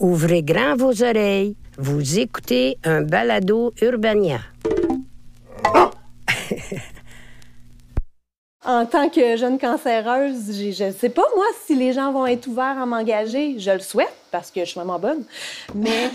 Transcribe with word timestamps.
Ouvrez 0.00 0.42
grand 0.42 0.76
vos 0.76 1.02
oreilles. 1.02 1.56
Vous 1.78 2.18
écoutez 2.18 2.78
un 2.84 3.02
balado 3.02 3.72
Urbania. 3.80 4.40
en 8.64 8.86
tant 8.86 9.08
que 9.08 9.36
jeune 9.36 9.58
cancéreuse, 9.58 10.50
je 10.52 10.84
ne 10.84 10.92
sais 10.92 11.10
pas, 11.10 11.26
moi, 11.36 11.46
si 11.64 11.74
les 11.76 11.92
gens 11.92 12.12
vont 12.12 12.26
être 12.26 12.46
ouverts 12.48 12.78
à 12.78 12.86
m'engager. 12.86 13.58
Je 13.58 13.70
le 13.70 13.80
souhaite 13.80 14.14
parce 14.30 14.50
que 14.50 14.60
je 14.60 14.66
suis 14.66 14.80
vraiment 14.80 14.98
bonne. 14.98 15.24
Mais. 15.74 16.10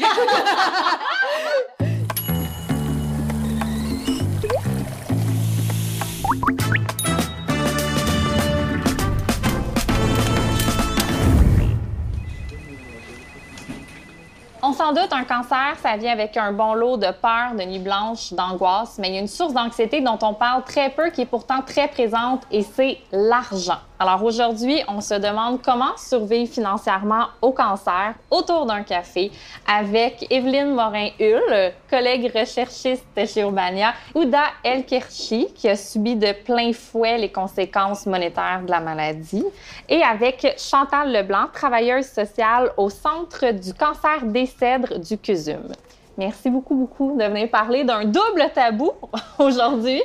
s'en 14.80 14.94
doute, 14.94 15.12
un 15.12 15.26
cancer, 15.26 15.76
ça 15.84 15.98
vient 15.98 16.14
avec 16.14 16.38
un 16.38 16.54
bon 16.54 16.74
lot 16.74 16.96
de 16.96 17.12
peur, 17.12 17.54
de 17.54 17.66
nuit 17.66 17.80
blanche, 17.80 18.32
d'angoisse, 18.32 18.98
mais 18.98 19.10
il 19.10 19.16
y 19.16 19.18
a 19.18 19.20
une 19.20 19.28
source 19.28 19.54
d'anxiété 19.54 20.00
dont 20.00 20.18
on 20.22 20.34
parle 20.34 20.64
très 20.64 20.90
peu, 20.90 21.10
qui 21.10 21.20
est 21.20 21.26
pourtant 21.26 21.62
très 21.62 21.90
présente, 21.90 22.44
et 22.50 22.64
c'est 22.64 22.98
l'argent. 23.12 23.80
Alors 24.02 24.24
aujourd'hui, 24.24 24.82
on 24.88 25.02
se 25.02 25.16
demande 25.16 25.62
comment 25.62 25.98
survivre 25.98 26.50
financièrement 26.50 27.26
au 27.42 27.52
cancer 27.52 28.14
autour 28.32 28.66
d'un 28.66 28.84
café 28.84 29.30
avec 29.68 30.26
Evelyne 30.30 30.74
Morin-Hull, 30.74 31.74
collègue 31.90 32.32
recherchiste 32.34 33.04
chez 33.16 33.42
Urbania, 33.42 33.94
Ouda 34.16 34.44
Elkerchi, 34.64 35.48
qui 35.54 35.68
a 35.68 35.76
subi 35.76 36.16
de 36.16 36.32
plein 36.46 36.72
fouet 36.72 37.18
les 37.18 37.30
conséquences 37.30 38.06
monétaires 38.06 38.62
de 38.66 38.72
la 38.72 38.80
maladie, 38.80 39.44
et 39.90 40.02
avec 40.02 40.56
Chantal 40.58 41.12
Leblanc, 41.12 41.48
travailleuse 41.52 42.08
sociale 42.08 42.72
au 42.78 42.90
Centre 42.90 43.52
du 43.52 43.74
cancer 43.74 44.24
des 44.24 44.46
du 44.78 45.18
CUSUM. 45.18 45.74
Merci 46.18 46.50
beaucoup, 46.50 46.76
beaucoup 46.76 47.18
de 47.18 47.24
venir 47.24 47.50
parler 47.50 47.84
d'un 47.84 48.04
double 48.04 48.52
tabou 48.54 48.92
aujourd'hui, 49.40 50.02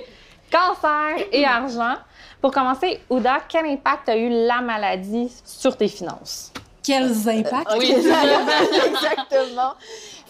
cancer 0.51 1.27
et 1.33 1.45
argent. 1.45 1.97
Pour 2.41 2.53
commencer, 2.53 3.01
Ouda, 3.11 3.39
quel 3.49 3.67
impact 3.67 4.09
a 4.09 4.17
eu 4.17 4.29
la 4.29 4.61
maladie 4.61 5.33
sur 5.45 5.77
tes 5.77 5.89
finances? 5.89 6.53
Quels 6.83 7.29
impacts? 7.29 7.75
Oui, 7.79 7.93
exactement. 7.97 9.73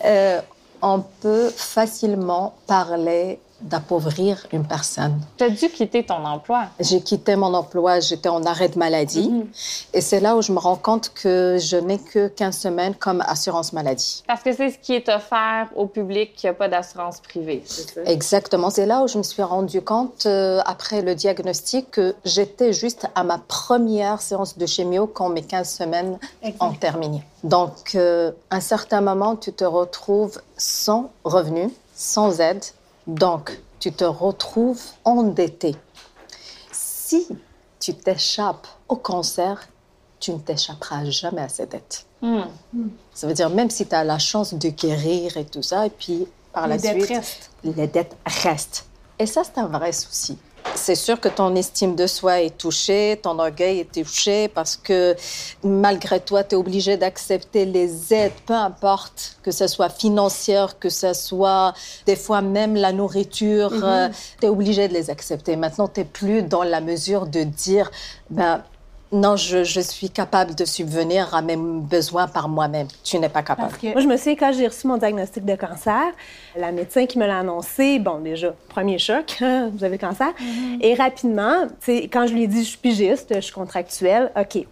Euh, 0.05 0.41
on 0.81 1.01
peut 1.21 1.51
facilement 1.51 2.55
parler 2.67 3.41
d'appauvrir 3.61 4.47
une 4.53 4.67
personne. 4.67 5.21
Tu 5.37 5.45
as 5.45 5.51
dû 5.51 5.69
quitter 5.69 6.05
ton 6.05 6.25
emploi. 6.25 6.65
J'ai 6.81 7.01
quitté 7.01 7.37
mon 7.37 7.55
emploi, 7.55 8.01
j'étais 8.01 8.29
en 8.29 8.45
arrêt 8.45 8.69
de 8.69 8.79
maladie. 8.79 9.29
Mhm. 9.29 9.47
Et 9.95 10.01
c'est 10.01 10.21
là 10.21 10.37
où 10.37 10.43
je 10.43 10.53
me 10.53 10.59
rends 10.59 10.77
compte 10.77 11.13
que 11.15 11.57
je 11.59 11.77
n'ai 11.77 11.99
que 11.99 12.29
15 12.29 12.57
semaines 12.57 12.95
comme 12.95 13.23
assurance 13.27 13.73
maladie. 13.73 14.23
Parce 14.27 14.43
que 14.43 14.53
c'est 14.53 14.71
ce 14.71 14.79
qui 14.79 14.95
est 14.95 15.09
offert 15.09 15.69
au 15.77 15.87
public 15.87 16.35
qui 16.35 16.47
n'a 16.47 16.53
pas 16.53 16.69
d'assurance 16.69 17.21
privée, 17.21 17.63
c'est 17.65 17.95
ça? 17.95 18.01
Exactement. 18.05 18.71
C'est 18.71 18.87
là 18.87 19.03
où 19.03 19.09
je 19.09 19.19
me 19.19 19.23
suis 19.23 19.43
rendu 19.43 19.81
compte, 19.83 20.27
euh, 20.27 20.61
après 20.67 21.03
le 21.03 21.15
diagnostic, 21.15 21.91
que 21.91 22.15
j'étais 22.25 22.73
juste 22.73 23.07
à 23.15 23.25
ma 23.25 23.39
première 23.39 24.21
séance 24.21 24.59
de 24.59 24.67
chimio 24.67 25.07
quand 25.07 25.29
mes 25.29 25.43
15 25.43 25.69
semaines 25.69 26.19
ont 26.61 26.73
terminé. 26.73 27.23
Donc, 27.45 27.95
euh, 27.95 28.33
à 28.51 28.57
un 28.57 28.61
certain 28.61 29.01
moment, 29.01 29.37
tu 29.37 29.53
te 29.53 29.65
retrouves 29.65 30.41
sans 30.57 31.11
revenu, 31.25 31.71
sans 31.95 32.41
aide, 32.41 32.65
donc, 33.07 33.59
tu 33.81 33.93
te 33.93 34.05
retrouves 34.05 34.83
endetté. 35.05 35.77
Si 36.73 37.29
tu 37.79 37.95
t'échappes 37.95 38.67
au 38.89 38.97
cancer, 38.97 39.69
tu 40.21 40.33
ne 40.33 40.39
t'échapperas 40.39 41.05
jamais 41.05 41.43
à 41.43 41.49
ces 41.49 41.67
dettes. 41.67 42.07
Hmm. 42.23 42.45
Ça 43.13 43.27
veut 43.27 43.35
dire, 43.35 43.51
même 43.51 43.69
si 43.69 43.87
tu 43.87 43.95
as 43.95 44.05
la 44.05 44.19
chance 44.19 44.55
de 44.55 44.69
guérir 44.71 45.37
et 45.37 45.45
tout 45.45 45.63
ça, 45.63 45.87
et 45.87 45.91
puis 45.91 46.27
par 46.53 46.67
la 46.67 46.79
suite, 46.79 47.51
les 47.63 47.87
dettes 47.87 48.17
restent. 48.25 48.87
Et 49.19 49.27
ça, 49.27 49.43
c'est 49.45 49.59
un 49.59 49.67
vrai 49.67 49.93
souci 49.93 50.39
c'est 50.75 50.95
sûr 50.95 51.21
que 51.21 51.29
ton 51.29 51.55
estime 51.55 51.95
de 51.95 52.07
soi 52.07 52.43
est 52.43 52.57
touchée, 52.57 53.19
ton 53.23 53.39
orgueil 53.39 53.81
est 53.81 53.93
touché 53.93 54.49
parce 54.49 54.77
que 54.77 55.17
malgré 55.63 56.21
toi, 56.21 56.45
tu 56.45 56.55
es 56.55 56.59
obligé 56.59 56.97
d'accepter 56.97 57.65
les 57.65 58.13
aides, 58.13 58.33
peu 58.47 58.55
importe 58.55 59.37
que 59.43 59.51
ce 59.51 59.67
soit 59.67 59.89
financière, 59.89 60.79
que 60.79 60.89
ce 60.89 61.13
soit 61.13 61.75
des 62.07 62.17
fois 62.17 62.43
même 62.43 62.75
la 62.77 62.93
nourriture, 62.93 63.73
mm-hmm. 63.73 63.85
euh, 63.85 64.09
tu 64.41 64.47
es 64.47 64.49
obligé 64.49 64.89
de 64.89 64.95
les 64.95 65.11
accepter. 65.11 65.57
Maintenant, 65.57 65.89
tu 65.89 66.01
n'es 66.01 66.07
plus 66.07 66.43
dans 66.43 66.63
la 66.63 66.81
mesure 66.81 67.27
de 67.27 67.43
dire, 67.43 67.91
ben, 68.31 68.63
non, 69.15 69.37
je, 69.37 69.81
suis 69.81 70.11
capable 70.11 70.55
de 70.57 70.65
subvenir 70.65 71.35
à 71.35 71.41
mes 71.41 71.57
besoins 71.57 72.27
par 72.27 72.49
moi-même. 72.49 72.89
Tu 73.05 73.19
n'es 73.19 73.29
pas 73.29 73.43
capable. 73.43 73.73
moi, 73.83 74.01
je 74.01 74.09
me 74.09 74.17
souviens, 74.17 74.35
quand 74.35 74.53
j'ai 74.53 74.67
reçu 74.67 74.89
mon 74.89 74.97
diagnostic 74.97 75.45
de 75.45 75.55
cancer, 75.55 76.03
la 76.57 76.73
médecin 76.73 77.07
qui 77.07 77.19
me 77.19 77.27
l'a 77.27 77.39
annoncé, 77.39 78.01
bon, 78.01 78.19
déjà, 78.19 78.53
premier 78.69 78.99
choc, 78.99 79.37
vous 79.41 79.85
avez 79.85 79.97
le 79.97 79.99
cancer. 79.99 80.29
Mm-hmm. 80.31 80.79
Et 80.81 80.95
rapidement, 80.95 81.69
quand 81.87 82.27
je 82.27 82.35
lui 82.35 82.43
ai 82.43 82.47
dit, 82.49 82.65
je 82.65 82.71
suis 82.71 82.79
pigiste, 82.79 83.33
je 83.35 83.41
suis 83.41 83.55
contractuelle, 83.55 84.33
OK. 84.37 84.67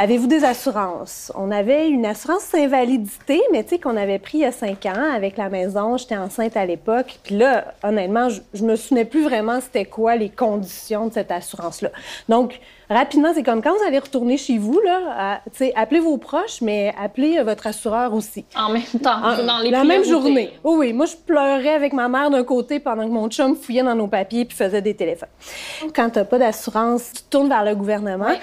Avez-vous 0.00 0.28
des 0.28 0.44
assurances? 0.44 1.32
On 1.34 1.50
avait 1.50 1.88
une 1.88 2.06
assurance 2.06 2.54
invalidité, 2.54 3.42
mais 3.50 3.64
tu 3.64 3.70
sais, 3.70 3.78
qu'on 3.80 3.96
avait 3.96 4.20
pris 4.20 4.38
il 4.38 4.40
y 4.42 4.44
a 4.44 4.52
cinq 4.52 4.86
ans 4.86 5.12
avec 5.12 5.36
la 5.36 5.48
maison. 5.48 5.96
J'étais 5.96 6.16
enceinte 6.16 6.56
à 6.56 6.64
l'époque. 6.64 7.18
Puis 7.24 7.36
là, 7.36 7.74
honnêtement, 7.82 8.28
je, 8.28 8.40
je 8.54 8.64
me 8.64 8.76
souvenais 8.76 9.04
plus 9.04 9.24
vraiment 9.24 9.60
c'était 9.60 9.86
quoi 9.86 10.14
les 10.14 10.28
conditions 10.28 11.08
de 11.08 11.14
cette 11.14 11.32
assurance-là. 11.32 11.90
Donc, 12.28 12.60
rapidement, 12.88 13.32
c'est 13.34 13.42
comme 13.42 13.60
quand 13.60 13.72
vous 13.76 13.84
allez 13.84 13.98
retourner 13.98 14.36
chez 14.36 14.56
vous, 14.56 14.80
là, 14.84 15.40
sais, 15.52 15.72
appelez 15.74 15.98
vos 15.98 16.16
proches, 16.16 16.60
mais 16.60 16.94
appelez 16.96 17.38
euh, 17.38 17.42
votre 17.42 17.66
assureur 17.66 18.14
aussi. 18.14 18.44
En 18.54 18.70
même 18.70 18.82
temps, 19.02 19.20
dans 19.20 19.58
les 19.58 19.70
La 19.70 19.82
même 19.82 20.04
journée. 20.04 20.52
Oh 20.62 20.76
oui, 20.78 20.92
moi, 20.92 21.06
je 21.06 21.16
pleurais 21.16 21.74
avec 21.74 21.92
ma 21.92 22.08
mère 22.08 22.30
d'un 22.30 22.44
côté 22.44 22.78
pendant 22.78 23.02
que 23.02 23.12
mon 23.12 23.28
chum 23.28 23.56
fouillait 23.56 23.82
dans 23.82 23.96
nos 23.96 24.06
papiers 24.06 24.44
puis 24.44 24.56
faisait 24.56 24.80
des 24.80 24.94
téléphones. 24.94 25.28
Quand 25.92 26.10
tu 26.10 26.20
n'as 26.20 26.24
pas 26.24 26.38
d'assurance, 26.38 27.10
tu 27.12 27.22
tournes 27.28 27.48
vers 27.48 27.64
le 27.64 27.74
gouvernement. 27.74 28.36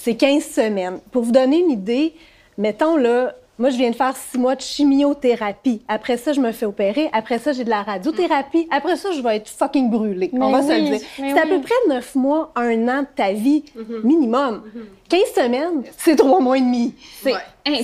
C'est 0.00 0.14
15 0.14 0.44
semaines. 0.44 1.00
Pour 1.10 1.24
vous 1.24 1.32
donner 1.32 1.58
une 1.58 1.72
idée, 1.72 2.14
mettons 2.56 2.96
là, 2.96 3.34
moi, 3.58 3.70
je 3.70 3.76
viens 3.76 3.90
de 3.90 3.96
faire 3.96 4.14
six 4.16 4.38
mois 4.38 4.54
de 4.54 4.60
chimiothérapie. 4.60 5.82
Après 5.88 6.16
ça, 6.16 6.32
je 6.32 6.40
me 6.40 6.52
fais 6.52 6.66
opérer. 6.66 7.08
Après 7.12 7.38
ça, 7.38 7.52
j'ai 7.52 7.64
de 7.64 7.70
la 7.70 7.82
radiothérapie. 7.82 8.68
Après 8.70 8.96
ça, 8.96 9.10
je 9.10 9.20
vais 9.20 9.36
être 9.36 9.48
fucking 9.48 9.90
brûlée. 9.90 10.30
On 10.32 10.50
va 10.50 10.62
se 10.62 10.72
le 10.72 10.82
dire. 10.82 11.00
C'est 11.16 11.38
à 11.38 11.46
peu 11.46 11.60
près 11.60 11.74
neuf 11.88 12.14
mois, 12.14 12.52
un 12.54 12.88
an 12.88 13.02
de 13.02 13.08
ta 13.16 13.32
vie, 13.32 13.64
mm-hmm. 13.76 14.02
minimum. 14.04 14.62
15 15.08 15.20
mm-hmm. 15.20 15.34
semaines, 15.34 15.82
c'est 15.96 16.16
trois 16.16 16.40
mois 16.40 16.56
et 16.56 16.60
demi. 16.60 16.94
C'est 17.22 17.34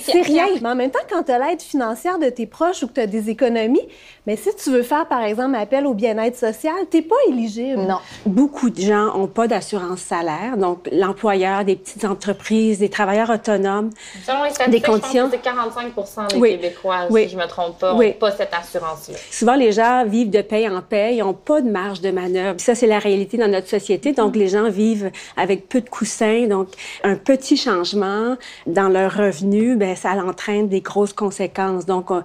c'est 0.00 0.22
rien. 0.22 0.46
Mais 0.60 0.68
en 0.68 0.74
même 0.74 0.90
temps, 0.90 1.00
quand 1.08 1.22
tu 1.24 1.32
as 1.32 1.38
l'aide 1.38 1.62
financière 1.62 2.18
de 2.18 2.28
tes 2.28 2.46
proches 2.46 2.82
ou 2.82 2.88
que 2.88 2.94
tu 2.94 3.00
as 3.00 3.06
des 3.06 3.30
économies, 3.30 3.86
mais 4.26 4.36
si 4.36 4.48
tu 4.56 4.70
veux 4.70 4.82
faire, 4.82 5.06
par 5.06 5.22
exemple, 5.22 5.54
appel 5.56 5.86
au 5.86 5.94
bien-être 5.94 6.36
social, 6.36 6.74
tu 6.90 6.98
n'es 6.98 7.02
pas 7.02 7.16
éligible. 7.28 7.82
Non. 7.82 7.98
Beaucoup 8.26 8.70
de 8.70 8.80
gens 8.80 9.16
n'ont 9.16 9.26
pas 9.26 9.46
d'assurance 9.46 10.00
salaire. 10.00 10.56
Donc, 10.56 10.88
l'employeur, 10.92 11.64
des 11.64 11.76
petites 11.76 12.04
entreprises, 12.04 12.78
des 12.78 12.88
travailleurs 12.88 13.30
autonomes, 13.30 13.90
Selon 14.24 14.44
les 14.44 14.70
des 14.70 14.80
conditions. 14.80 15.28
c'est 15.30 15.42
45 15.70 16.32
des 16.32 16.40
Québécois, 16.40 17.06
si 17.10 17.28
je 17.28 17.36
ne 17.36 17.42
me 17.42 17.48
trompe 17.48 17.78
pas, 17.78 17.94
n'ont 17.94 18.12
pas 18.12 18.30
cette 18.30 18.52
assurance-là. 18.52 19.16
Souvent, 19.30 19.54
les 19.54 19.72
gens 19.72 20.04
vivent 20.06 20.30
de 20.30 20.42
paye 20.42 20.68
en 20.68 20.82
paye, 20.82 21.16
ils 21.16 21.20
n'ont 21.20 21.34
pas 21.34 21.60
de 21.60 21.70
marge 21.70 22.00
de 22.00 22.10
manœuvre. 22.10 22.60
ça, 22.60 22.74
c'est 22.74 22.86
la 22.86 22.98
réalité 22.98 23.36
dans 23.36 23.48
notre 23.48 23.68
société. 23.68 24.12
Donc, 24.12 24.36
les 24.36 24.48
gens 24.48 24.68
vivent 24.68 25.10
avec 25.36 25.68
peu 25.68 25.80
de 25.80 25.88
coussins. 25.88 26.46
Donc, 26.46 26.68
un 27.02 27.16
petit 27.16 27.56
changement 27.56 28.36
dans 28.66 28.88
leur 28.88 29.16
revenu 29.16 29.76
ben, 29.76 29.96
ça 29.96 30.12
entraîne 30.12 30.68
des 30.68 30.80
grosses 30.80 31.12
conséquences. 31.12 31.86
Donc, 31.86 32.10
euh, 32.10 32.22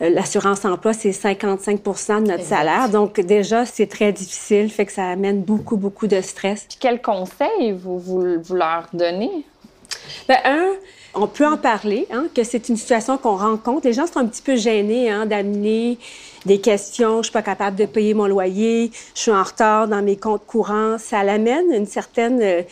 l'assurance 0.00 0.64
emploi, 0.64 0.92
c'est 0.92 1.10
55% 1.10 2.22
de 2.22 2.28
notre 2.28 2.44
salaire. 2.44 2.88
Donc, 2.88 3.20
déjà, 3.20 3.64
c'est 3.64 3.86
très 3.86 4.12
difficile, 4.12 4.70
fait 4.70 4.86
que 4.86 4.92
ça 4.92 5.08
amène 5.08 5.42
beaucoup, 5.42 5.76
beaucoup 5.76 6.06
de 6.06 6.20
stress. 6.20 6.66
Puis, 6.68 6.78
quels 6.80 7.00
conseils 7.00 7.72
vous, 7.72 7.98
vous, 7.98 8.54
leur 8.54 8.86
donnez? 8.92 9.44
Ben, 10.28 10.38
un, 10.44 10.68
on 11.14 11.26
peut 11.26 11.46
en 11.46 11.56
parler, 11.56 12.06
hein, 12.10 12.26
que 12.34 12.44
c'est 12.44 12.68
une 12.68 12.76
situation 12.76 13.18
qu'on 13.18 13.36
rencontre. 13.36 13.86
Les 13.86 13.92
gens 13.92 14.06
sont 14.06 14.18
un 14.18 14.26
petit 14.26 14.42
peu 14.42 14.56
gênés 14.56 15.10
hein, 15.10 15.26
d'amener 15.26 15.98
des 16.46 16.60
questions. 16.60 17.18
Je 17.18 17.24
suis 17.24 17.32
pas 17.32 17.42
capable 17.42 17.76
de 17.76 17.86
payer 17.86 18.14
mon 18.14 18.26
loyer, 18.26 18.90
je 19.14 19.20
suis 19.20 19.30
en 19.30 19.42
retard 19.42 19.88
dans 19.88 20.02
mes 20.02 20.16
comptes 20.16 20.46
courants. 20.46 20.96
Ça 20.98 21.22
l'amène 21.22 21.72
une 21.72 21.86
certaine... 21.86 22.40
Euh, 22.42 22.62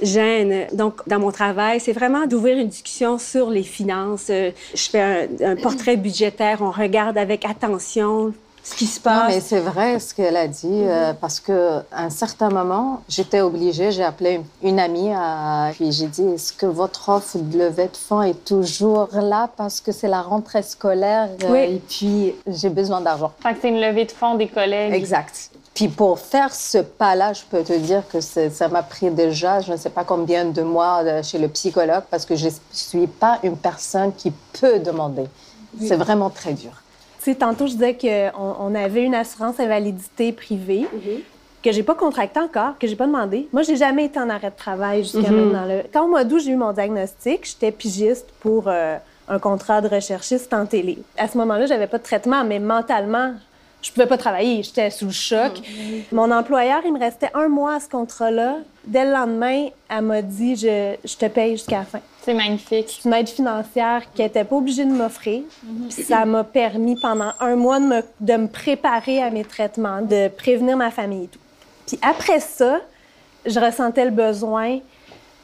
gêne. 0.00 0.66
Donc, 0.72 1.06
dans 1.06 1.20
mon 1.20 1.30
travail, 1.30 1.78
c'est 1.78 1.92
vraiment 1.92 2.26
d'ouvrir 2.26 2.58
une 2.58 2.66
discussion 2.66 3.18
sur 3.18 3.50
les 3.50 3.62
finances. 3.62 4.30
Euh, 4.30 4.50
je 4.74 4.90
fais 4.90 5.00
un, 5.00 5.52
un 5.52 5.56
portrait 5.56 5.96
budgétaire, 5.96 6.58
on 6.60 6.72
regarde 6.72 7.16
avec 7.16 7.44
attention 7.44 8.34
ce 8.64 8.74
qui 8.74 8.86
se 8.86 9.00
passe. 9.00 9.22
Non, 9.22 9.28
mais 9.28 9.40
c'est 9.40 9.60
vrai 9.60 9.98
ce 9.98 10.14
qu'elle 10.14 10.36
a 10.36 10.46
dit, 10.46 10.68
euh, 10.70 11.12
parce 11.20 11.40
qu'à 11.40 11.84
un 11.92 12.10
certain 12.10 12.48
moment, 12.48 13.02
j'étais 13.08 13.40
obligée, 13.40 13.90
j'ai 13.90 14.04
appelé 14.04 14.40
une, 14.62 14.68
une 14.70 14.78
amie, 14.78 15.12
à, 15.12 15.70
puis 15.72 15.90
j'ai 15.90 16.06
dit, 16.06 16.22
est-ce 16.22 16.52
que 16.52 16.66
votre 16.66 17.08
offre 17.08 17.38
de 17.38 17.58
levée 17.58 17.88
de 17.88 17.96
fonds 17.96 18.22
est 18.22 18.44
toujours 18.44 19.08
là 19.12 19.48
parce 19.56 19.80
que 19.80 19.90
c'est 19.90 20.08
la 20.08 20.22
rentrée 20.22 20.62
scolaire? 20.62 21.28
Euh, 21.44 21.54
et 21.54 21.82
puis 21.88 22.34
j'ai 22.46 22.68
besoin 22.68 23.00
d'argent. 23.00 23.32
Fait 23.42 23.54
que 23.54 23.58
c'est 23.62 23.68
une 23.68 23.80
levée 23.80 24.04
de 24.04 24.12
fonds 24.12 24.36
des 24.36 24.48
collègues. 24.48 24.94
Exact. 24.94 25.50
Puis 25.74 25.88
pour 25.88 26.18
faire 26.18 26.54
ce 26.54 26.78
pas-là, 26.78 27.32
je 27.32 27.42
peux 27.50 27.62
te 27.62 27.72
dire 27.72 28.02
que 28.12 28.20
ça 28.20 28.68
m'a 28.68 28.82
pris 28.82 29.10
déjà, 29.10 29.60
je 29.60 29.72
ne 29.72 29.76
sais 29.76 29.90
pas 29.90 30.04
combien 30.04 30.44
de 30.44 30.62
mois 30.62 31.02
euh, 31.02 31.22
chez 31.22 31.38
le 31.38 31.48
psychologue, 31.48 32.04
parce 32.10 32.26
que 32.26 32.36
je 32.36 32.46
ne 32.46 32.52
suis 32.70 33.06
pas 33.06 33.38
une 33.42 33.56
personne 33.56 34.12
qui 34.14 34.32
peut 34.60 34.78
demander. 34.78 35.24
C'est 35.80 35.96
vraiment 35.96 36.28
très 36.28 36.52
dur. 36.52 36.82
Sais, 37.22 37.36
tantôt, 37.36 37.68
je 37.68 37.74
disais 37.74 37.96
qu'on 37.96 38.56
on 38.58 38.74
avait 38.74 39.04
une 39.04 39.14
assurance 39.14 39.60
invalidité 39.60 40.32
privée 40.32 40.88
que 41.62 41.70
j'ai 41.70 41.84
pas 41.84 41.94
contractée 41.94 42.40
encore, 42.40 42.76
que 42.80 42.88
j'ai 42.88 42.96
pas 42.96 43.06
demandé. 43.06 43.48
Moi, 43.52 43.62
j'ai 43.62 43.76
jamais 43.76 44.06
été 44.06 44.18
en 44.18 44.28
arrêt 44.28 44.50
de 44.50 44.56
travail 44.56 45.04
jusqu'à 45.04 45.30
maintenant. 45.30 45.64
Là. 45.64 45.82
Quand 45.92 46.06
au 46.06 46.08
mois 46.08 46.24
d'août, 46.24 46.40
j'ai 46.44 46.50
eu 46.50 46.56
mon 46.56 46.72
diagnostic, 46.72 47.46
j'étais 47.46 47.70
pigiste 47.70 48.26
pour 48.40 48.64
euh, 48.66 48.96
un 49.28 49.38
contrat 49.38 49.80
de 49.80 49.86
recherchiste 49.86 50.52
en 50.52 50.66
télé. 50.66 50.98
À 51.16 51.28
ce 51.28 51.38
moment-là, 51.38 51.66
j'avais 51.66 51.86
pas 51.86 51.98
de 51.98 52.02
traitement, 52.02 52.42
mais 52.42 52.58
mentalement, 52.58 53.34
je 53.82 53.90
pouvais 53.92 54.06
pas 54.06 54.16
travailler. 54.16 54.62
J'étais 54.62 54.90
sous 54.90 55.06
le 55.06 55.10
choc. 55.12 55.52
Mon 56.12 56.30
employeur, 56.30 56.80
il 56.84 56.92
me 56.92 56.98
restait 57.00 57.30
un 57.34 57.48
mois 57.48 57.74
à 57.74 57.80
ce 57.80 57.88
contrat-là. 57.88 58.56
Dès 58.86 59.04
le 59.04 59.12
lendemain, 59.12 59.68
elle 59.88 60.02
m'a 60.02 60.22
dit 60.22 60.56
je, 60.56 60.94
je 61.04 61.16
te 61.16 61.26
paye 61.26 61.52
jusqu'à 61.52 61.78
la 61.80 61.84
fin 61.84 62.00
C'est 62.24 62.34
magnifique. 62.34 63.00
une 63.04 63.12
aide 63.12 63.28
financière 63.28 64.02
qu'elle 64.14 64.26
n'était 64.26 64.44
pas 64.44 64.56
obligée 64.56 64.84
de 64.84 64.90
m'offrir. 64.92 65.42
Puis 65.90 66.02
Ça 66.04 66.24
m'a 66.24 66.42
permis 66.44 66.96
pendant 67.00 67.32
un 67.40 67.56
mois 67.56 67.78
de 67.80 67.84
me, 67.86 68.02
de 68.20 68.32
me 68.34 68.48
préparer 68.48 69.22
à 69.22 69.30
mes 69.30 69.44
traitements, 69.44 70.00
de 70.02 70.28
prévenir 70.28 70.76
ma 70.76 70.90
famille 70.90 71.24
et 71.24 71.28
tout. 71.28 71.38
Puis 71.86 71.98
après 72.02 72.40
ça, 72.40 72.80
je 73.46 73.58
ressentais 73.60 74.04
le 74.04 74.10
besoin 74.12 74.78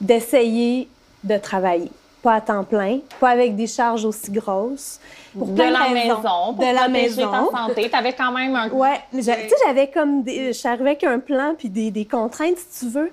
d'essayer 0.00 0.88
de 1.24 1.36
travailler. 1.36 1.90
Pas 2.22 2.34
à 2.34 2.40
temps 2.40 2.64
plein, 2.64 2.98
pas 3.20 3.30
avec 3.30 3.54
des 3.54 3.68
charges 3.68 4.04
aussi 4.04 4.30
grosses. 4.32 4.98
Pour 5.36 5.46
de 5.46 5.62
la 5.62 5.84
raisons. 5.84 5.94
maison, 5.94 6.54
pour 6.54 6.64
de 6.64 6.74
la 6.74 6.88
maison. 6.88 7.30
ta 7.30 7.58
santé. 7.58 7.88
Tu 7.88 7.96
avais 7.96 8.12
quand 8.12 8.32
même 8.32 8.56
un 8.56 8.68
Ouais, 8.70 9.00
tu 9.12 9.22
sais, 9.22 9.48
j'avais 9.64 9.88
comme 9.88 10.22
des, 10.22 10.52
suis 10.52 10.68
arrivée 10.68 10.90
avec 10.90 11.04
un 11.04 11.20
plan 11.20 11.54
puis 11.56 11.68
des, 11.68 11.90
des 11.90 12.04
contraintes, 12.04 12.56
si 12.58 12.86
tu 12.86 12.92
veux. 12.92 13.12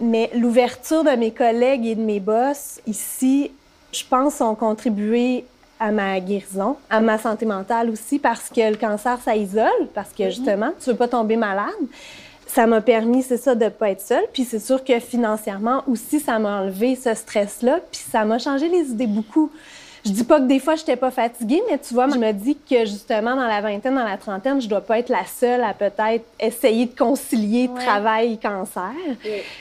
Mais 0.00 0.30
l'ouverture 0.34 1.04
de 1.04 1.10
mes 1.10 1.30
collègues 1.30 1.86
et 1.86 1.94
de 1.94 2.02
mes 2.02 2.20
boss 2.20 2.80
ici, 2.86 3.50
je 3.92 4.02
pense, 4.08 4.40
ont 4.40 4.54
contribué 4.54 5.44
à 5.78 5.90
ma 5.90 6.20
guérison, 6.20 6.76
à 6.90 7.00
ma 7.00 7.18
santé 7.18 7.44
mentale 7.44 7.90
aussi, 7.90 8.18
parce 8.18 8.48
que 8.48 8.70
le 8.70 8.76
cancer, 8.76 9.18
ça 9.24 9.34
isole, 9.34 9.88
parce 9.94 10.10
que 10.12 10.24
justement, 10.30 10.70
tu 10.82 10.90
veux 10.90 10.96
pas 10.96 11.08
tomber 11.08 11.36
malade. 11.36 11.66
Ça 12.54 12.66
m'a 12.66 12.82
permis, 12.82 13.22
c'est 13.22 13.38
ça, 13.38 13.54
de 13.54 13.70
pas 13.70 13.92
être 13.92 14.02
seule. 14.02 14.26
Puis 14.30 14.44
c'est 14.44 14.58
sûr 14.58 14.84
que 14.84 15.00
financièrement 15.00 15.84
aussi, 15.86 16.20
ça 16.20 16.38
m'a 16.38 16.60
enlevé 16.60 16.96
ce 16.96 17.14
stress-là. 17.14 17.80
Puis 17.90 18.02
ça 18.10 18.26
m'a 18.26 18.38
changé 18.38 18.68
les 18.68 18.90
idées 18.90 19.06
beaucoup. 19.06 19.50
Je 20.04 20.10
dis 20.10 20.24
pas 20.24 20.40
que 20.40 20.46
des 20.46 20.58
fois, 20.58 20.74
j'étais 20.74 20.96
pas 20.96 21.12
fatiguée, 21.12 21.62
mais 21.70 21.78
tu 21.78 21.94
vois, 21.94 22.08
je 22.08 22.18
me 22.18 22.32
dis 22.32 22.56
que 22.68 22.84
justement, 22.84 23.36
dans 23.36 23.46
la 23.46 23.60
vingtaine, 23.60 23.94
dans 23.94 24.04
la 24.04 24.16
trentaine, 24.16 24.60
je 24.60 24.68
dois 24.68 24.80
pas 24.80 24.98
être 24.98 25.10
la 25.10 25.24
seule 25.24 25.62
à 25.62 25.74
peut-être 25.74 26.24
essayer 26.40 26.86
de 26.86 26.98
concilier 26.98 27.70
travail 27.76 28.32
et 28.32 28.36
cancer. 28.36 28.92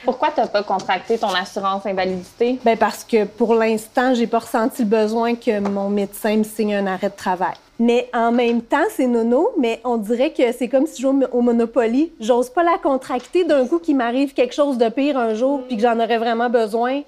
Pourquoi 0.03 0.29
tu 0.31 0.39
n'as 0.39 0.47
pas 0.47 0.63
contracté 0.63 1.19
ton 1.19 1.29
assurance 1.29 1.85
invalidité? 1.85 2.59
Ben 2.65 2.75
parce 2.75 3.03
que 3.03 3.25
pour 3.25 3.53
l'instant, 3.53 4.15
j'ai 4.15 4.25
pas 4.25 4.39
ressenti 4.39 4.81
le 4.81 4.87
besoin 4.87 5.35
que 5.35 5.59
mon 5.59 5.89
médecin 5.89 6.37
me 6.37 6.43
signe 6.43 6.73
un 6.73 6.87
arrêt 6.87 7.09
de 7.09 7.15
travail. 7.15 7.53
Mais 7.77 8.09
en 8.13 8.31
même 8.31 8.61
temps, 8.61 8.77
c'est 8.95 9.07
nono, 9.07 9.49
mais 9.59 9.79
on 9.83 9.97
dirait 9.97 10.31
que 10.31 10.51
c'est 10.51 10.67
comme 10.67 10.85
si 10.85 10.97
je 10.97 11.07
jouais 11.07 11.25
au 11.31 11.41
Monopoly. 11.41 12.11
J'ose 12.19 12.49
pas 12.49 12.63
la 12.63 12.77
contracter 12.77 13.43
d'un 13.43 13.67
coup 13.67 13.79
qu'il 13.79 13.97
m'arrive 13.97 14.33
quelque 14.33 14.53
chose 14.53 14.77
de 14.77 14.89
pire 14.89 15.17
un 15.17 15.33
jour 15.33 15.61
puis 15.67 15.77
que 15.77 15.81
j'en 15.81 15.99
aurais 15.99 16.19
vraiment 16.19 16.49
besoin. 16.49 17.01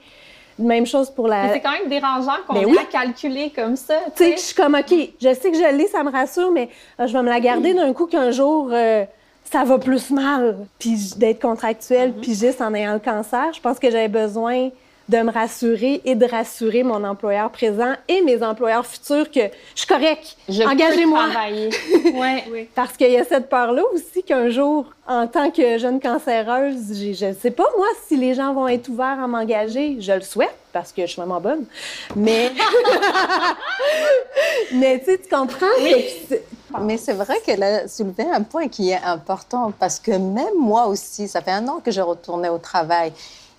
Même 0.60 0.86
chose 0.86 1.10
pour 1.10 1.28
la. 1.28 1.44
Mais 1.44 1.54
C'est 1.54 1.62
quand 1.62 1.72
même 1.72 1.90
dérangeant 1.90 2.38
qu'on 2.48 2.54
Ben 2.54 2.62
ait 2.62 2.66
oui. 2.66 2.78
à 2.80 2.86
calculer 2.86 3.52
comme 3.56 3.76
ça. 3.76 3.96
Tu 4.16 4.24
sais, 4.24 4.32
je 4.38 4.42
suis 4.42 4.56
comme, 4.56 4.76
OK, 4.76 4.94
je 5.22 5.34
sais 5.34 5.52
que 5.52 5.58
je 5.58 5.76
l'ai, 5.76 5.88
ça 5.88 6.04
me 6.04 6.12
rassure, 6.12 6.52
mais 6.52 6.70
euh, 7.00 7.08
je 7.08 7.14
vais 7.14 7.24
me 7.24 7.30
la 7.30 7.40
garder 7.40 7.74
d'un 7.74 7.92
coup 7.94 8.06
qu'un 8.06 8.32
jour, 8.32 8.70
euh, 8.72 9.04
ça 9.52 9.64
va 9.64 9.78
plus 9.80 10.12
mal. 10.12 10.58
Puis 10.80 11.14
d'être 11.18 11.42
contractuelle, 11.42 12.14
puis 12.14 12.36
juste 12.36 12.62
en 12.62 12.74
ayant 12.74 12.94
le 12.94 13.00
cancer, 13.00 13.52
je 13.54 13.60
pense 13.62 13.80
que 13.80 13.90
j'avais 13.90 14.08
besoin 14.08 14.70
de 15.10 15.18
me 15.18 15.32
rassurer 15.32 16.02
et 16.06 16.16
de 16.16 16.26
rassurer 16.26 16.84
mon 16.84 17.04
employeur 17.04 17.50
présent 17.52 17.94
et 18.08 18.22
mes 18.22 18.42
employeurs 18.42 18.86
futurs 18.86 19.30
que 19.30 19.42
je 19.76 19.80
suis 19.80 19.88
correcte. 19.88 20.38
Je 20.48 20.64
Engagez-moi. 20.64 21.28
ouais. 22.16 22.70
Parce 22.74 22.96
qu'il 22.96 23.12
y 23.12 23.18
a 23.18 23.26
cette 23.26 23.50
peur-là 23.50 23.84
aussi 23.94 24.24
qu'un 24.24 24.50
jour, 24.50 24.86
en 25.08 25.28
tant 25.28 25.52
que 25.52 25.78
jeune 25.78 26.00
cancéreuse, 26.00 26.94
je 26.94 27.26
ne 27.26 27.34
sais 27.34 27.52
pas, 27.52 27.66
moi, 27.78 27.88
si 28.08 28.16
les 28.16 28.34
gens 28.34 28.54
vont 28.54 28.68
être 28.68 28.88
ouverts 28.90 29.20
à 29.22 29.28
m'engager. 29.28 29.98
Je 30.00 30.14
le 30.14 30.22
souhaite 30.22 30.56
parce 30.72 30.92
que 30.92 31.04
je 31.04 31.08
suis 31.08 31.22
vraiment 31.22 31.42
bonne. 31.42 31.66
Mais. 32.16 32.52
Mais 34.74 35.04
tu 35.06 35.18
comprends? 35.30 35.68
que 35.78 36.36
Mais 36.82 36.98
c'est 36.98 37.14
vrai 37.14 37.40
qu'elle 37.46 37.64
a 37.64 37.88
soulevé 37.88 38.24
un 38.24 38.42
point 38.42 38.68
qui 38.68 38.90
est 38.90 39.02
important 39.04 39.72
parce 39.78 40.00
que 40.00 40.12
même 40.12 40.58
moi 40.60 40.88
aussi, 40.88 41.28
ça 41.28 41.42
fait 41.42 41.52
un 41.52 41.68
an 41.68 41.82
que 41.84 41.92
je 41.92 42.02
retournais 42.02 42.50
au 42.50 42.58
travail. 42.58 43.14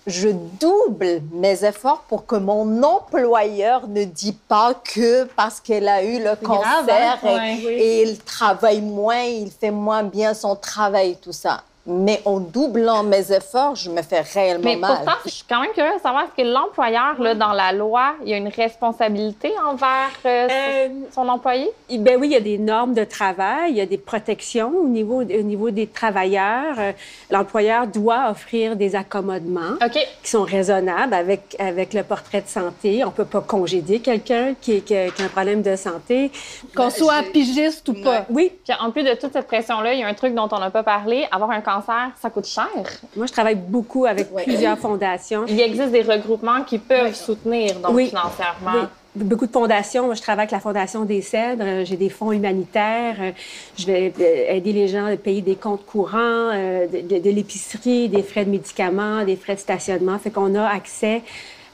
Je 0.07 0.29
double 0.29 1.21
mes 1.33 1.63
efforts 1.65 2.03
pour 2.07 2.27
que 2.27 2.35
mon 2.35 2.83
employeur 2.83 3.87
ne 3.87 4.03
dise 4.03 4.35
pas 4.47 4.73
que 4.75 5.23
parce 5.35 5.59
qu'elle 5.59 5.87
a 5.87 6.03
eu 6.03 6.19
le 6.19 6.35
grave, 6.41 6.85
cancer 6.85 7.17
hein? 7.23 7.55
et, 7.59 7.65
Ouais. 7.65 7.73
et 7.73 8.01
il 8.03 8.19
travaille 8.19 8.81
moins, 8.81 9.23
il 9.23 9.49
fait 9.51 9.71
moins 9.71 10.03
bien 10.03 10.33
son 10.35 10.55
travail, 10.55 11.17
tout 11.21 11.31
ça. 11.31 11.63
Mais 11.87 12.19
en 12.25 12.39
doublant 12.39 13.03
mes 13.03 13.31
efforts, 13.31 13.75
je 13.75 13.91
me 13.91 14.01
fais 14.01 14.21
réellement 14.21 14.63
Mais 14.63 14.75
mal. 14.75 14.95
pourtant, 14.95 15.19
je 15.25 15.29
suis 15.29 15.45
quand 15.47 15.61
même 15.61 15.71
curieuse 15.71 15.97
de 15.97 16.01
savoir, 16.01 16.23
est-ce 16.23 16.41
que 16.43 16.47
l'employeur, 16.47 17.21
là, 17.21 17.35
dans 17.35 17.53
la 17.53 17.71
loi, 17.71 18.15
il 18.23 18.29
y 18.29 18.33
a 18.33 18.37
une 18.37 18.47
responsabilité 18.47 19.51
envers 19.69 20.09
euh, 20.25 20.47
Euh, 20.49 20.87
son 21.13 21.27
employé? 21.29 21.69
Ben 21.91 22.17
oui, 22.19 22.27
il 22.29 22.33
y 22.33 22.35
a 22.35 22.39
des 22.39 22.57
normes 22.57 22.93
de 22.95 23.03
travail, 23.03 23.71
il 23.71 23.77
y 23.77 23.81
a 23.81 23.85
des 23.85 23.99
protections 23.99 24.71
au 24.75 24.87
niveau, 24.87 25.21
au 25.21 25.41
niveau 25.43 25.69
des 25.69 25.85
travailleurs. 25.87 26.75
Euh, 26.79 26.91
L'employeur 27.29 27.85
doit 27.87 28.29
offrir 28.31 28.75
des 28.75 28.95
accommodements 28.95 29.77
qui 30.23 30.29
sont 30.29 30.43
raisonnables 30.43 31.13
avec, 31.13 31.55
avec 31.59 31.93
le 31.93 32.03
portrait 32.03 32.41
de 32.41 32.47
santé. 32.47 33.03
On 33.05 33.11
peut 33.11 33.25
pas 33.25 33.41
congédier 33.41 33.99
quelqu'un 33.99 34.55
qui, 34.59 34.81
qui 34.81 34.95
a 34.95 35.09
qui 35.11 35.21
a 35.21 35.25
un 35.25 35.29
problème 35.29 35.61
de 35.61 35.75
santé. 35.75 36.31
Qu'on 36.75 36.89
soit 36.89 37.23
pigiste 37.31 37.87
ou 37.89 37.93
pas. 37.93 38.25
Oui, 38.29 38.51
Puis 38.63 38.75
en 38.79 38.89
plus 38.91 39.03
de 39.03 39.13
toute 39.13 39.33
cette 39.33 39.47
pression-là, 39.47 39.93
il 39.93 39.99
y 39.99 40.03
a 40.03 40.07
un 40.07 40.13
truc 40.15 40.33
dont 40.33 40.49
on 40.51 40.59
n'a 40.59 40.71
pas 40.71 40.83
parlé. 40.83 41.27
Avoir 41.31 41.51
un 41.51 41.61
cancer, 41.61 41.74
ça 42.21 42.29
coûte 42.29 42.45
cher. 42.47 42.67
moi, 43.15 43.25
je 43.25 43.31
travaille 43.31 43.55
beaucoup 43.55 44.05
avec 44.05 44.33
plusieurs 44.33 44.77
fondations. 44.77 45.45
Il 45.47 45.59
existe 45.59 45.91
des 45.91 46.01
regroupements 46.01 46.63
qui 46.63 46.77
peuvent 46.79 47.13
soutenir, 47.15 47.75
donc, 47.79 47.91
Oui. 47.93 48.07
financièrement. 48.09 48.71
Oui. 48.75 48.87
Beaucoup 49.17 49.45
de 49.47 49.51
fondations. 49.51 50.07
Moi, 50.07 50.15
je 50.15 50.21
travaille 50.21 50.43
avec 50.43 50.51
la 50.51 50.59
Fondation 50.59 51.05
des 51.05 51.21
Cèdres. 51.21 51.63
Euh, 51.65 51.85
J'ai 51.85 51.95
des 51.95 52.09
fonds 52.09 52.33
humanitaires. 52.33 53.15
Euh, 53.21 53.31
Je 53.77 53.85
vais 53.85 54.13
euh, 54.19 54.53
aider 54.55 54.73
les 54.73 54.89
gens 54.89 55.05
à 55.05 55.15
payer 55.15 55.41
des 55.41 55.55
comptes 55.55 55.85
courants, 55.85 56.49
de, 56.51 56.99
de- 57.01 57.19
de 57.19 57.29
l'épicerie, 57.29 58.09
des 58.09 58.23
frais 58.23 58.43
de 58.43 58.49
médicaments, 58.51 59.23
des 59.23 59.37
frais 59.37 59.55
de 59.55 59.61
stationnement. 59.61 60.19
Fait 60.19 60.31
qu'on 60.31 60.53
a 60.55 60.67
accès 60.67 61.21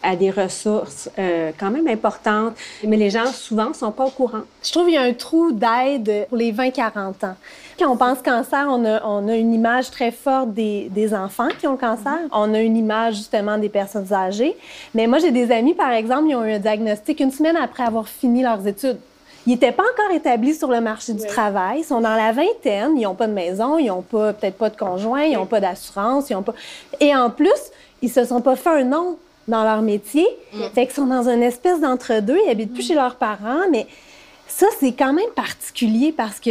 à 0.03 0.15
des 0.15 0.31
ressources 0.31 1.09
euh, 1.17 1.51
quand 1.57 1.71
même 1.71 1.87
importantes. 1.87 2.55
Mais 2.83 2.97
les 2.97 3.09
gens, 3.09 3.27
souvent, 3.27 3.73
sont 3.73 3.91
pas 3.91 4.05
au 4.05 4.09
courant. 4.09 4.41
Je 4.63 4.71
trouve 4.71 4.85
qu'il 4.85 4.95
y 4.95 4.97
a 4.97 5.01
un 5.01 5.13
trou 5.13 5.51
d'aide 5.51 6.27
pour 6.29 6.37
les 6.37 6.51
20-40 6.51 7.25
ans. 7.25 7.35
Quand 7.79 7.91
on 7.91 7.97
pense 7.97 8.21
cancer, 8.21 8.67
on 8.69 8.85
a, 8.85 9.03
on 9.05 9.27
a 9.27 9.35
une 9.35 9.53
image 9.53 9.91
très 9.91 10.11
forte 10.11 10.53
des, 10.53 10.89
des 10.91 11.13
enfants 11.13 11.49
qui 11.59 11.67
ont 11.67 11.73
le 11.73 11.77
cancer. 11.77 12.17
On 12.31 12.53
a 12.53 12.59
une 12.61 12.77
image 12.77 13.15
justement 13.15 13.57
des 13.57 13.69
personnes 13.69 14.11
âgées. 14.13 14.55
Mais 14.93 15.07
moi, 15.07 15.19
j'ai 15.19 15.31
des 15.31 15.51
amis, 15.51 15.73
par 15.73 15.91
exemple, 15.91 16.25
ils 16.29 16.35
ont 16.35 16.43
eu 16.43 16.53
un 16.53 16.59
diagnostic 16.59 17.19
une 17.19 17.31
semaine 17.31 17.57
après 17.57 17.83
avoir 17.83 18.07
fini 18.07 18.43
leurs 18.43 18.65
études. 18.67 18.99
Ils 19.47 19.53
n'étaient 19.53 19.71
pas 19.71 19.83
encore 19.83 20.15
établis 20.15 20.53
sur 20.53 20.69
le 20.69 20.81
marché 20.81 21.13
du 21.13 21.25
travail. 21.25 21.79
Ils 21.79 21.83
sont 21.83 22.01
dans 22.01 22.15
la 22.15 22.31
vingtaine. 22.31 22.91
Ils 22.95 23.03
n'ont 23.03 23.15
pas 23.15 23.25
de 23.25 23.33
maison. 23.33 23.79
Ils 23.79 23.87
n'ont 23.87 24.03
pas, 24.03 24.33
peut-être 24.33 24.57
pas 24.57 24.69
de 24.69 24.77
conjoint. 24.77 25.23
Ils 25.23 25.33
n'ont 25.33 25.47
pas 25.47 25.59
d'assurance. 25.59 26.29
Ils 26.29 26.35
ont 26.35 26.43
pas... 26.43 26.53
Et 26.99 27.15
en 27.15 27.31
plus, 27.31 27.49
ils 28.03 28.09
se 28.11 28.23
sont 28.23 28.41
pas 28.41 28.55
fait 28.55 28.69
un 28.69 28.83
nom 28.83 29.17
dans 29.51 29.63
leur 29.63 29.81
métier. 29.83 30.25
Fait 30.73 30.85
qu'ils 30.87 30.95
sont 30.95 31.05
dans 31.05 31.29
une 31.29 31.43
espèce 31.43 31.79
d'entre-deux. 31.79 32.37
Ils 32.47 32.49
habitent 32.49 32.73
plus 32.73 32.87
chez 32.87 32.95
leurs 32.95 33.15
parents. 33.15 33.69
Mais 33.71 33.85
ça, 34.47 34.65
c'est 34.79 34.93
quand 34.93 35.13
même 35.13 35.29
particulier 35.35 36.11
parce 36.11 36.39
que. 36.39 36.49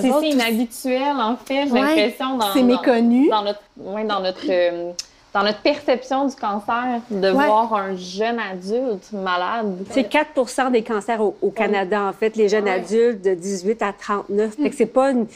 C'est 0.00 0.10
autres, 0.10 0.24
inhabituel, 0.24 1.16
en 1.18 1.36
fait, 1.36 1.66
j'ai 1.66 1.72
Ouais, 1.72 1.80
l'impression. 1.80 2.36
dans- 2.36 2.52
c'est 2.52 2.60
dans- 2.60 2.66
méconnu. 2.66 3.28
Dans 3.30 3.42
notre, 3.44 3.60
ouais, 3.78 4.04
dans 4.04 4.20
notre, 4.20 4.44
euh, 4.50 4.90
dans 5.32 5.42
notre 5.44 5.60
perception 5.62 6.26
du 6.26 6.36
cancer, 6.36 7.00
de 7.10 7.28
Ouais. 7.30 7.46
voir 7.46 7.72
un 7.74 7.96
jeune 7.96 8.38
adulte 8.38 9.10
malade. 9.12 9.78
C'est 9.90 10.08
4% 10.08 10.70
des 10.70 10.82
cancers 10.82 11.20
au, 11.22 11.34
au 11.40 11.50
Canada, 11.50 12.02
en 12.02 12.12
fait, 12.12 12.36
les 12.36 12.48
jeunes 12.50 12.68
adultes 12.68 13.22
de 13.24 13.34
18 13.34 13.80
à 13.82 13.92
39. 13.92 14.56
Fait 14.62 14.68
que 14.68 14.76
c'est 14.76 14.86
pas 14.86 15.10
une- 15.12 15.26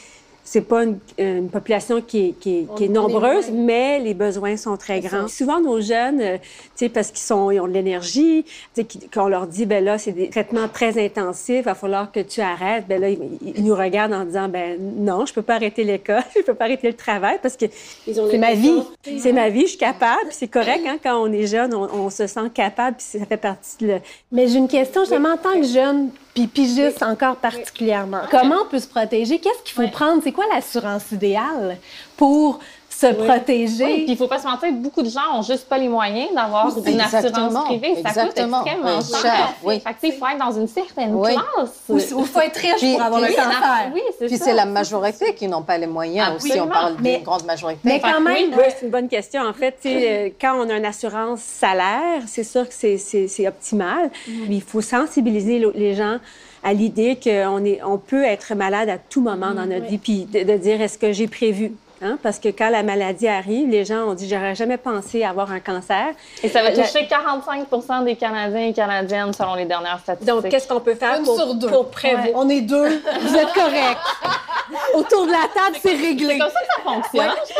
c'est 0.49 0.61
pas 0.61 0.85
une, 0.85 1.49
population 1.49 1.99
qui 1.99 2.29
est, 2.29 2.39
qui 2.39 2.65
est, 2.79 2.87
nombreuse, 2.87 3.51
mais 3.51 3.99
les 3.99 4.13
besoins 4.13 4.55
sont 4.55 4.77
très 4.77 5.01
grands. 5.01 5.27
Souvent, 5.27 5.59
nos 5.59 5.81
jeunes, 5.81 6.21
euh, 6.21 6.37
tu 6.37 6.85
sais, 6.85 6.89
parce 6.89 7.09
qu'ils 7.09 7.19
sont, 7.19 7.51
ils 7.51 7.59
ont 7.59 7.67
de 7.67 7.73
l'énergie, 7.73 8.45
tu 8.73 8.81
sais, 8.81 8.87
qu'on 9.13 9.27
leur 9.27 9.45
dit, 9.45 9.65
ben 9.65 9.83
là, 9.83 9.97
c'est 9.97 10.13
des 10.13 10.29
traitements 10.29 10.69
très 10.69 11.03
intensifs, 11.03 11.57
il 11.57 11.63
va 11.63 11.75
falloir 11.75 12.13
que 12.13 12.21
tu 12.21 12.39
arrêtes. 12.39 12.85
Ben 12.87 13.01
là, 13.01 13.09
ils, 13.09 13.61
nous 13.61 13.75
regardent 13.75 14.13
en 14.13 14.23
disant, 14.23 14.47
ben 14.47 14.77
non, 14.79 15.25
je 15.25 15.33
peux 15.33 15.41
pas 15.41 15.55
arrêter 15.55 15.83
l'école, 15.83 16.23
je 16.35 16.43
peux 16.43 16.53
pas 16.53 16.63
arrêter 16.63 16.87
le 16.87 16.95
travail 16.95 17.39
parce 17.41 17.57
que 17.57 17.65
c'est 18.05 18.37
ma 18.37 18.53
vie. 18.53 18.83
C'est 19.17 19.33
ma 19.33 19.49
vie, 19.49 19.63
je 19.63 19.71
suis 19.71 19.77
capable. 19.77 20.27
C'est 20.29 20.47
correct, 20.47 20.83
hein, 20.87 20.97
quand 21.03 21.21
on 21.21 21.29
est 21.33 21.47
jeune, 21.47 21.73
on, 21.75 22.09
se 22.09 22.25
sent 22.25 22.49
capable, 22.53 22.95
puis 22.95 23.19
ça 23.19 23.25
fait 23.25 23.35
partie 23.35 23.75
de. 23.81 23.87
Le... 23.87 23.99
Mais 24.31 24.47
j'ai 24.47 24.59
une 24.59 24.69
question, 24.69 25.01
justement, 25.01 25.33
en 25.33 25.37
tant 25.37 25.59
que 25.59 25.67
jeune, 25.67 26.09
puis 26.37 26.45
pigiste 26.45 27.01
encore 27.01 27.37
particulièrement. 27.37 28.21
Comment 28.29 28.57
on 28.63 28.69
peut 28.69 28.77
se 28.77 28.87
protéger? 28.87 29.39
Qu'est-ce 29.39 29.63
qu'il 29.63 29.73
faut 29.73 29.91
prendre? 29.91 30.21
C'est 30.23 30.31
quoi 30.31 30.45
l'assurance 30.53 31.11
idéale 31.11 31.77
pour 32.15 32.59
se 32.97 33.13
protéger. 33.13 33.85
Oui, 33.85 34.03
puis 34.03 34.11
il 34.13 34.17
faut 34.17 34.27
pas 34.27 34.39
se 34.39 34.47
mentir, 34.47 34.71
beaucoup 34.73 35.03
de 35.03 35.09
gens 35.09 35.35
ont 35.35 35.43
juste 35.43 35.69
pas 35.69 35.77
les 35.77 35.87
moyens 35.87 36.33
d'avoir 36.33 36.75
une 36.85 36.99
assurance 36.99 37.65
privée. 37.65 37.95
Ça 38.03 38.23
coûte 38.23 38.37
extrêmement 38.37 39.01
cher. 39.01 39.53
Oui. 39.63 39.79
Fait 39.79 39.93
que, 39.93 39.97
il 40.07 40.13
faut 40.13 40.25
être 40.25 40.39
dans 40.39 40.51
une 40.51 40.67
certaine 40.67 41.19
classe. 41.21 41.83
Ou 41.89 41.97
il 41.97 42.25
faut 42.25 42.41
être 42.41 42.57
riche 42.57 42.93
pour 42.93 43.01
avoir 43.01 43.21
le 43.21 43.27
cancer. 43.27 43.91
Oui, 43.93 44.01
c'est 44.17 44.25
Puis 44.25 44.37
c'est 44.37 44.53
la 44.53 44.65
majorité 44.65 45.35
qui 45.35 45.47
n'ont 45.47 45.61
pas 45.61 45.77
les 45.77 45.87
moyens 45.87 46.35
aussi. 46.35 46.59
On 46.59 46.67
parle 46.67 46.97
d'une 46.97 47.23
grande 47.23 47.45
majorité. 47.45 47.79
Mais 47.83 47.99
quand 47.99 48.21
même... 48.21 48.51
Oui, 48.57 48.63
c'est 48.69 48.85
une 48.85 48.91
bonne 48.91 49.07
question. 49.07 49.41
En 49.41 49.53
fait, 49.53 49.77
euh, 49.85 50.29
quand 50.41 50.55
on 50.55 50.69
a 50.69 50.77
une 50.77 50.85
assurance 50.85 51.41
salaire, 51.41 52.21
c'est 52.25 52.43
sûr 52.43 52.67
que 52.67 52.73
c'est 52.73 53.47
optimal. 53.47 54.09
Mm. 54.27 54.31
Il 54.51 54.61
faut 54.61 54.81
sensibiliser 54.81 55.63
les 55.75 55.93
gens 55.93 56.17
à 56.63 56.73
l'idée 56.73 57.17
qu'on 57.23 57.63
on 57.85 57.97
peut 57.97 58.23
être 58.23 58.55
malade 58.55 58.89
à 58.89 58.97
tout 58.97 59.21
moment 59.21 59.53
dans 59.53 59.65
notre 59.65 59.85
vie, 59.85 59.99
puis 59.99 60.25
de 60.25 60.57
dire 60.57 60.81
est-ce 60.81 60.97
que 60.97 61.11
j'ai 61.11 61.27
prévu? 61.27 61.73
Hein, 61.99 62.19
parce 62.21 62.37
que 62.37 62.49
quand 62.49 62.69
la 62.69 62.83
maladie 62.83 63.27
arrive, 63.27 63.69
les 63.69 63.83
gens 63.83 64.09
ont 64.09 64.13
dit 64.13 64.29
j'aurais 64.29 64.53
jamais 64.53 64.77
pensé 64.77 65.23
avoir 65.23 65.51
un 65.51 65.59
cancer. 65.59 66.09
Et 66.43 66.49
ça 66.49 66.61
va 66.61 66.71
toucher 66.71 67.07
45 67.07 67.67
des 68.05 68.15
Canadiens 68.15 68.67
et 68.67 68.73
Canadiennes 68.73 69.33
selon 69.33 69.55
les 69.55 69.65
dernières 69.65 69.99
statistiques. 69.99 70.27
Donc, 70.27 70.47
qu'est-ce 70.47 70.67
qu'on 70.67 70.79
peut 70.79 70.93
faire 70.93 71.23
pour, 71.23 71.57
pour, 71.67 71.89
prévoir? 71.89 72.27
On 72.35 72.47
est 72.49 72.61
deux. 72.61 73.01
Vous 73.21 73.35
êtes 73.35 73.51
corrects. 73.53 73.97
Autour 74.93 75.25
de 75.25 75.31
la 75.31 75.47
table, 75.53 75.77
c'est 75.81 75.95
réglé. 75.95 76.33
C'est 76.33 76.39
comme 76.39 76.51
ça 76.51 76.59
que 76.59 76.67
ça 76.67 76.81
fonctionne, 76.83 77.31
je 77.47 77.53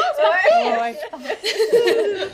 pense. 2.13 2.25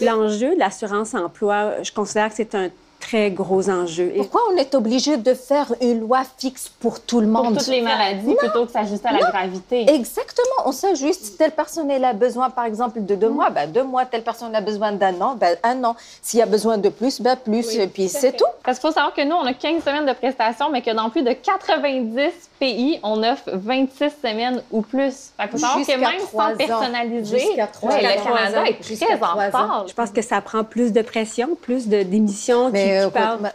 L'enjeu 0.00 0.54
de 0.54 0.58
l'assurance 0.58 1.14
emploi, 1.14 1.82
je 1.82 1.92
considère 1.92 2.28
que 2.28 2.36
c'est 2.36 2.54
un 2.54 2.70
très 3.02 3.30
gros 3.30 3.68
enjeu. 3.68 4.12
Pourquoi 4.16 4.40
on 4.52 4.56
est 4.56 4.74
obligé 4.74 5.16
de 5.16 5.34
faire 5.34 5.74
une 5.80 6.00
loi 6.00 6.22
fixe 6.38 6.70
pour 6.80 7.00
tout 7.00 7.20
le 7.20 7.26
monde? 7.26 7.54
Pour 7.54 7.58
toutes 7.58 7.66
les 7.66 7.82
maladies, 7.82 8.34
plutôt 8.36 8.64
que 8.64 8.72
s'ajuster 8.72 9.08
à 9.08 9.12
la 9.12 9.30
gravité. 9.30 9.90
Exactement. 9.90 10.62
On 10.64 10.72
s'ajuste. 10.72 11.36
Telle 11.36 11.50
personne 11.50 11.90
elle 11.90 12.04
a 12.04 12.12
besoin, 12.12 12.48
par 12.48 12.64
exemple, 12.64 13.04
de 13.04 13.14
deux 13.14 13.28
mois, 13.28 13.50
ben 13.50 13.70
deux 13.70 13.82
mois. 13.82 14.06
Telle 14.06 14.22
personne 14.22 14.54
a 14.54 14.60
besoin 14.60 14.92
d'un 14.92 15.20
an, 15.20 15.34
ben 15.34 15.56
un 15.62 15.82
an. 15.84 15.96
S'il 16.22 16.38
y 16.38 16.42
a 16.42 16.46
besoin 16.46 16.78
de 16.78 16.88
plus, 16.88 17.20
ben 17.20 17.36
plus. 17.36 17.76
et 17.76 17.88
puis 17.88 18.08
c'est 18.08 18.32
tout. 18.32 18.44
Parce 18.64 18.78
qu'il 18.78 18.88
faut 18.88 18.94
savoir 18.94 19.12
que 19.12 19.22
nous, 19.22 19.34
on 19.34 19.44
a 19.44 19.52
15 19.52 19.82
semaines 19.82 20.06
de 20.06 20.12
prestations, 20.12 20.70
mais 20.70 20.80
que 20.82 20.90
dans 20.90 21.10
plus 21.10 21.22
de 21.22 21.32
90 21.32 22.30
pays, 22.62 23.00
on 23.02 23.24
offre 23.24 23.50
26 23.52 24.12
semaines 24.22 24.62
ou 24.70 24.82
plus. 24.82 25.32
Faut 25.50 25.58
savoir 25.58 25.84
que 25.84 25.98
même 25.98 26.20
sans 26.30 26.56
personnaliser, 26.56 27.56
le 27.56 28.22
Canada 28.22 28.64
est 28.66 28.96
très 28.96 29.20
en 29.20 29.34
retard. 29.34 29.84
Je 29.88 29.92
pense 29.92 30.10
que 30.10 30.22
ça 30.22 30.40
prend 30.40 30.62
plus 30.62 30.92
de 30.92 31.02
pression, 31.02 31.56
plus 31.60 31.88
d'émissions 31.88 32.70
euh, 32.72 33.08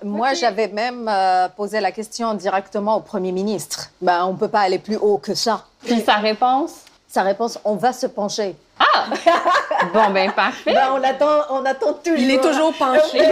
moi, 0.04 0.34
j'avais 0.34 0.68
même 0.68 1.08
euh, 1.10 1.48
posé 1.56 1.80
la 1.80 1.92
question 1.92 2.34
directement 2.34 2.98
au 2.98 3.00
Premier 3.00 3.32
ministre. 3.32 3.92
Ben, 4.02 4.26
on 4.26 4.34
ne 4.34 4.38
peut 4.38 4.50
pas 4.50 4.62
aller 4.62 4.80
plus 4.80 4.98
haut 4.98 5.18
que 5.18 5.34
ça. 5.34 5.64
Puis 5.86 6.02
sa 6.02 6.16
réponse? 6.16 6.72
Sa 7.08 7.22
réponse, 7.22 7.58
on 7.64 7.76
va 7.76 7.94
se 7.94 8.08
pencher. 8.08 8.56
Ah! 8.78 9.06
bon, 9.94 10.10
ben 10.12 10.32
parfait. 10.32 10.74
Ben, 10.74 10.90
on, 10.94 11.04
attend, 11.04 11.46
on 11.52 11.66
attend 11.66 11.94
toujours. 11.94 12.18
Il 12.20 12.32
est 12.32 12.42
toujours 12.42 12.74
penché. 12.74 13.24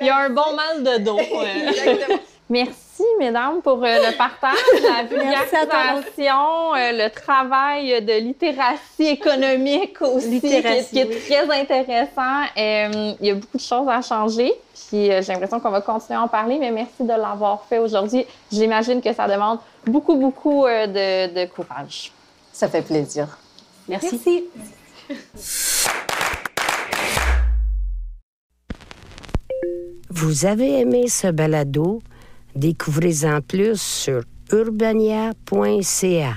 Il 0.00 0.06
y 0.06 0.10
a 0.10 0.16
un 0.16 0.30
bon 0.30 0.54
mal 0.54 0.82
de 0.82 1.04
dos. 1.04 1.20
Merci 2.48 2.70
merci, 2.74 2.87
mesdames, 3.18 3.60
pour 3.62 3.84
euh, 3.84 3.98
le 3.98 4.16
partage, 4.16 4.56
la 4.82 5.02
vulgarisation, 5.04 6.74
euh, 6.74 6.92
le 6.92 7.10
travail 7.10 8.02
de 8.02 8.20
littératie 8.20 9.06
économique 9.06 10.00
aussi, 10.02 10.40
qui, 10.40 10.54
est 10.54 11.26
très 11.26 11.60
intéressant. 11.60 12.42
Euh, 12.56 13.14
il 13.20 13.26
y 13.26 13.30
a 13.30 13.34
beaucoup 13.34 13.56
de 13.56 13.62
choses 13.62 13.88
à 13.88 14.00
changer. 14.02 14.52
Puis 14.88 15.06
j'ai 15.06 15.32
l'impression 15.32 15.60
qu'on 15.60 15.70
va 15.70 15.80
continuer 15.80 16.18
à 16.18 16.22
en 16.22 16.28
parler, 16.28 16.58
mais 16.58 16.70
merci 16.70 17.02
de 17.02 17.08
l'avoir 17.08 17.64
fait 17.68 17.78
aujourd'hui. 17.78 18.24
J'imagine 18.50 19.02
que 19.02 19.12
ça 19.12 19.28
demande 19.28 19.58
beaucoup, 19.84 20.14
beaucoup 20.14 20.64
de, 20.64 21.46
courage. 21.46 22.12
Ça 22.52 22.68
fait 22.68 22.82
plaisir. 22.82 23.26
Merci. 23.86 24.46
merci. 25.08 25.48
Vous 30.10 30.46
avez 30.46 30.80
aimé 30.80 31.06
ce 31.08 31.28
balado? 31.28 32.00
Découvrez-en 32.58 33.40
plus 33.40 33.80
sur 33.80 34.22
urbania.ca. 34.52 36.34